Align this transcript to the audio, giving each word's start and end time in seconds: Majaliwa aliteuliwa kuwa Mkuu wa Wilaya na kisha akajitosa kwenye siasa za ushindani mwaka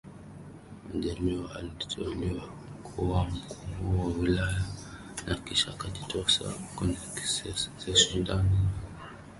Majaliwa 0.93 1.55
aliteuliwa 1.55 2.49
kuwa 2.83 3.25
Mkuu 3.29 3.99
wa 3.99 4.05
Wilaya 4.13 4.61
na 5.27 5.35
kisha 5.35 5.71
akajitosa 5.71 6.53
kwenye 6.75 6.97
siasa 7.25 7.69
za 7.85 7.91
ushindani 7.91 8.49
mwaka 8.49 9.15